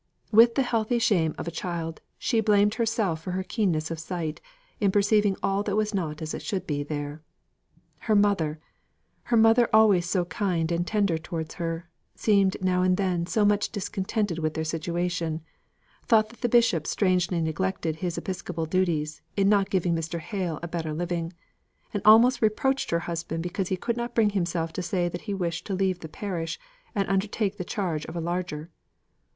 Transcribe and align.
With 0.31 0.55
the 0.55 0.63
healthy 0.63 0.97
shame 0.97 1.35
of 1.37 1.47
a 1.47 1.51
child, 1.51 2.01
she 2.17 2.41
blamed 2.41 2.73
herself 2.73 3.21
for 3.21 3.33
her 3.33 3.43
keenness 3.43 3.91
of 3.91 3.99
sight 3.99 4.41
in 4.79 4.89
perceiving 4.91 5.33
that 5.33 5.39
all 5.43 5.63
was 5.63 5.93
not 5.93 6.23
as 6.23 6.33
it 6.33 6.41
should 6.41 6.65
be 6.65 6.81
there. 6.81 7.21
Her 7.99 8.15
mother 8.15 8.59
her 9.25 9.37
mother 9.37 9.69
always 9.71 10.09
so 10.09 10.25
kind 10.25 10.71
and 10.71 10.87
tender 10.87 11.19
towards 11.19 11.53
her 11.61 11.87
seemed 12.15 12.57
now 12.63 12.81
and 12.81 12.97
then 12.97 13.27
so 13.27 13.45
much 13.45 13.69
discontented 13.69 14.39
with 14.39 14.55
their 14.55 14.63
situation; 14.63 15.41
thought 16.07 16.29
that 16.29 16.41
the 16.41 16.49
bishop 16.49 16.87
strangely 16.87 17.39
neglected 17.39 17.97
his 17.97 18.17
episcopal 18.17 18.65
duties, 18.65 19.21
in 19.37 19.49
not 19.49 19.69
giving 19.69 19.93
Mr. 19.93 20.17
Hale 20.17 20.59
a 20.63 20.67
better 20.67 20.95
living; 20.95 21.31
and 21.93 22.01
almost 22.05 22.41
reproached 22.41 22.89
her 22.89 23.01
husband 23.01 23.43
because 23.43 23.67
he 23.67 23.77
could 23.77 23.97
not 23.97 24.15
bring 24.15 24.31
himself 24.31 24.73
to 24.73 24.81
say 24.81 25.09
that 25.09 25.21
he 25.29 25.33
wished 25.35 25.67
to 25.67 25.75
leave 25.75 25.99
the 25.99 26.09
parish, 26.09 26.59
and 26.95 27.07
undertake 27.07 27.57
the 27.57 27.63
charge 27.63 28.05
of 28.07 28.15
a 28.15 28.19
larger. 28.19 28.71